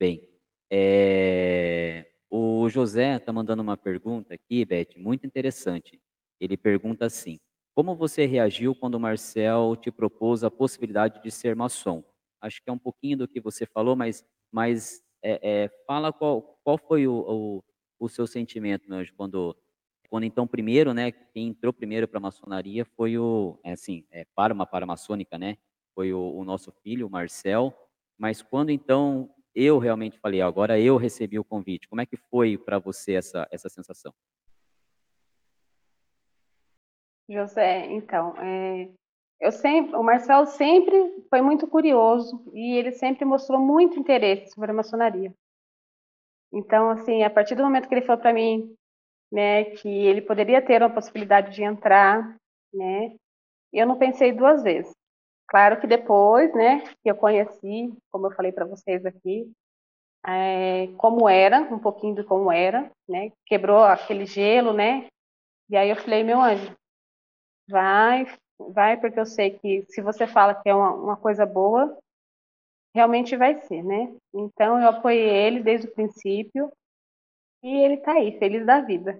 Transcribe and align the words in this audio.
Bem, 0.00 0.22
eh, 0.70 2.06
o 2.30 2.68
José 2.68 3.16
está 3.16 3.32
mandando 3.32 3.62
uma 3.62 3.76
pergunta 3.76 4.32
aqui, 4.34 4.64
Beth, 4.64 4.96
muito 4.96 5.26
interessante. 5.26 6.00
Ele 6.40 6.56
pergunta 6.56 7.04
assim: 7.06 7.38
"Como 7.74 7.96
você 7.96 8.24
reagiu 8.24 8.76
quando 8.76 8.94
o 8.94 9.00
Marcel 9.00 9.74
te 9.76 9.90
propôs 9.90 10.44
a 10.44 10.50
possibilidade 10.50 11.20
de 11.20 11.30
ser 11.32 11.56
maçom?". 11.56 12.04
Acho 12.40 12.62
que 12.62 12.70
é 12.70 12.72
um 12.72 12.78
pouquinho 12.78 13.18
do 13.18 13.26
que 13.28 13.40
você 13.40 13.66
falou, 13.66 13.96
mas 13.96 14.24
mas, 14.52 15.02
eh 15.22 15.40
eh, 15.64 15.70
fala 15.86 16.12
qual 16.12 16.60
qual 16.62 16.78
foi 16.78 17.06
o 17.08 17.14
o 17.58 17.64
o 18.00 18.08
seu 18.08 18.26
sentimento, 18.28 18.88
meu 18.88 18.98
anjo, 18.98 19.12
quando 19.16 19.56
quando 20.08 20.22
então 20.24 20.46
primeiro, 20.46 20.94
né, 20.94 21.10
quem 21.10 21.48
entrou 21.48 21.72
primeiro 21.72 22.06
para 22.06 22.18
a 22.18 22.20
maçonaria 22.20 22.84
foi 22.96 23.18
o 23.18 23.58
é 23.64 23.72
assim, 23.72 24.04
eh, 24.12 24.24
para 24.36 24.54
uma 24.54 24.64
paramaçônica, 24.64 25.36
né, 25.36 25.56
foi 25.94 26.12
o 26.12 26.20
o 26.38 26.44
nosso 26.44 26.70
filho, 26.84 27.08
o 27.08 27.10
Marcel, 27.10 27.74
mas 28.16 28.40
quando 28.42 28.70
então 28.70 29.28
eu 29.58 29.78
realmente 29.78 30.18
falei: 30.18 30.40
"Agora 30.42 30.78
eu 30.80 30.96
recebi 30.96 31.38
o 31.38 31.44
convite", 31.44 31.88
como 31.88 32.00
é 32.00 32.06
que 32.06 32.16
foi 32.16 32.56
para 32.58 32.78
você 32.78 33.14
essa 33.14 33.46
essa 33.50 33.68
sensação? 33.68 34.12
José, 37.28 37.86
então, 37.92 38.34
eh, 38.38 38.88
eu 39.40 39.52
sempre 39.52 39.94
o 39.96 40.02
Marcel 40.02 40.46
sempre 40.46 40.96
foi 41.28 41.42
muito 41.42 41.66
curioso 41.66 42.42
e 42.54 42.76
ele 42.76 42.92
sempre 42.92 43.24
mostrou 43.24 43.60
muito 43.60 43.98
interesse 43.98 44.52
sobre 44.54 44.70
a 44.70 44.74
maçonaria. 44.74 45.32
Então, 46.52 46.90
assim, 46.90 47.22
a 47.22 47.30
partir 47.30 47.54
do 47.54 47.62
momento 47.62 47.88
que 47.88 47.94
ele 47.94 48.06
falou 48.06 48.20
para 48.20 48.32
mim, 48.32 48.74
né, 49.30 49.64
que 49.64 49.88
ele 49.88 50.22
poderia 50.22 50.62
ter 50.64 50.82
uma 50.82 50.94
possibilidade 50.94 51.54
de 51.54 51.62
entrar, 51.62 52.36
né, 52.72 53.14
eu 53.72 53.86
não 53.86 53.98
pensei 53.98 54.32
2 54.32 54.62
vezes. 54.62 54.92
Claro 55.48 55.80
que 55.80 55.86
depois, 55.86 56.52
né, 56.54 56.80
que 57.02 57.10
eu 57.10 57.16
conheci, 57.16 57.90
como 58.10 58.26
eu 58.26 58.30
falei 58.32 58.52
para 58.52 58.66
vocês 58.66 59.04
aqui, 59.06 59.50
eh, 60.26 60.88
como 60.98 61.28
era, 61.28 61.60
um 61.62 61.78
pouquinho 61.78 62.14
de 62.16 62.24
como 62.24 62.52
era, 62.52 62.90
né, 63.08 63.32
quebrou 63.46 63.80
aquele 63.84 64.26
gelo, 64.26 64.72
né, 64.72 65.06
e 65.70 65.76
aí 65.76 65.90
eu 65.90 65.96
falei: 65.96 66.24
"Meu 66.24 66.40
anjo, 66.40 66.74
vai, 67.70 68.26
vai, 68.58 68.98
porque 69.00 69.20
eu 69.20 69.26
sei 69.26 69.52
que 69.58 69.84
se 69.90 70.02
você 70.02 70.26
fala 70.26 70.54
que 70.54 70.68
é 70.68 70.74
uma 70.74 70.94
uma 70.94 71.16
coisa 71.18 71.46
boa, 71.46 71.96
realmente 72.94 73.36
vai 73.36 73.56
ser", 73.62 73.82
né. 73.84 74.12
Então 74.34 74.80
eu 74.82 74.88
apoiei 74.90 75.28
ele 75.28 75.62
desde 75.62 75.88
o 75.88 75.94
princípio, 75.94 76.72
e 77.64 77.68
ele 77.84 77.94
está 77.94 78.12
aí, 78.14 78.38
feliz 78.38 78.66
da 78.66 78.80
vida. 78.80 79.18